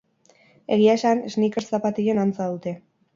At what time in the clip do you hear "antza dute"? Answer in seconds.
2.23-2.75